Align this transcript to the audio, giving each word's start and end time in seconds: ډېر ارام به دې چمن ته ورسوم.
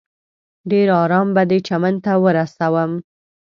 ډېر 0.71 0.87
ارام 1.03 1.27
به 1.35 1.43
دې 1.49 1.59
چمن 1.67 1.95
ته 2.05 2.11
ورسوم. 2.23 2.91